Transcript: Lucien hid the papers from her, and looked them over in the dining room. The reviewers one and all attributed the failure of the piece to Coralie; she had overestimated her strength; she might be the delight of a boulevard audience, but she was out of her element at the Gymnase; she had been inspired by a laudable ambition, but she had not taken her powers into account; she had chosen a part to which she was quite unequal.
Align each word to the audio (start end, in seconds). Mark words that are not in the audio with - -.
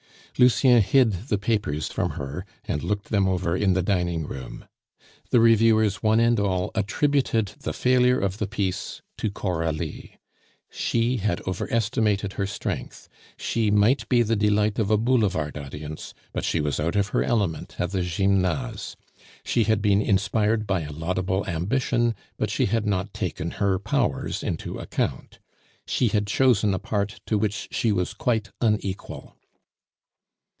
Lucien 0.39 0.81
hid 0.81 1.27
the 1.27 1.37
papers 1.37 1.89
from 1.89 2.11
her, 2.11 2.45
and 2.65 2.81
looked 2.81 3.09
them 3.09 3.27
over 3.27 3.55
in 3.55 3.73
the 3.73 3.83
dining 3.83 4.25
room. 4.25 4.65
The 5.29 5.39
reviewers 5.41 6.01
one 6.01 6.19
and 6.21 6.39
all 6.39 6.71
attributed 6.73 7.47
the 7.59 7.73
failure 7.73 8.17
of 8.17 8.37
the 8.39 8.47
piece 8.47 9.01
to 9.17 9.29
Coralie; 9.29 10.17
she 10.71 11.17
had 11.17 11.45
overestimated 11.45 12.33
her 12.33 12.47
strength; 12.47 13.07
she 13.37 13.69
might 13.69 14.07
be 14.09 14.23
the 14.23 14.37
delight 14.37 14.79
of 14.79 14.89
a 14.89 14.97
boulevard 14.97 15.57
audience, 15.57 16.13
but 16.33 16.45
she 16.45 16.59
was 16.61 16.79
out 16.79 16.95
of 16.95 17.09
her 17.09 17.23
element 17.23 17.75
at 17.77 17.91
the 17.91 18.01
Gymnase; 18.01 18.95
she 19.43 19.65
had 19.65 19.81
been 19.81 20.01
inspired 20.01 20.65
by 20.65 20.79
a 20.81 20.93
laudable 20.93 21.45
ambition, 21.45 22.15
but 22.39 22.49
she 22.49 22.65
had 22.65 22.87
not 22.87 23.13
taken 23.13 23.51
her 23.51 23.77
powers 23.77 24.41
into 24.43 24.79
account; 24.79 25.39
she 25.85 26.07
had 26.07 26.25
chosen 26.25 26.73
a 26.73 26.79
part 26.79 27.19
to 27.27 27.37
which 27.37 27.67
she 27.71 27.91
was 27.91 28.13
quite 28.13 28.49
unequal. 28.61 29.35